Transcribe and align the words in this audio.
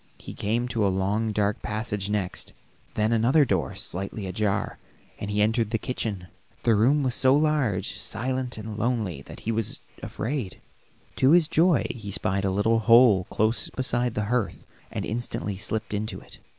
He 0.17 0.33
came 0.33 0.67
to 0.69 0.83
a 0.83 0.89
long 0.89 1.31
dark 1.31 1.61
passage 1.61 2.09
next, 2.09 2.53
then 2.95 3.11
another 3.11 3.45
door 3.45 3.75
slightly 3.75 4.25
ajar, 4.25 4.79
and 5.19 5.29
he 5.29 5.43
entered 5.43 5.69
the 5.69 5.77
kitchen. 5.77 6.25
The 6.63 6.73
room 6.73 7.03
was 7.03 7.13
so 7.13 7.35
large, 7.35 7.99
silent 7.99 8.57
and 8.57 8.79
lonely 8.79 9.21
that 9.21 9.41
he 9.41 9.51
was 9.51 9.79
afraid; 10.01 10.59
to 11.17 11.29
his 11.33 11.47
joy, 11.47 11.85
he 11.91 12.09
spied 12.09 12.45
a 12.45 12.49
little 12.49 12.79
hole 12.79 13.25
close 13.29 13.69
beside 13.69 14.15
the 14.15 14.25
hearth 14.25 14.65
and 14.91 15.05
instantly 15.05 15.55
slipped 15.55 15.93
into 15.93 16.19
it. 16.19 16.39